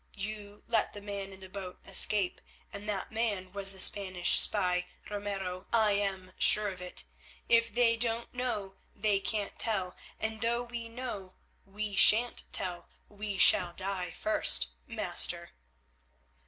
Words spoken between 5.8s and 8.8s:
am sure of it. If they don't know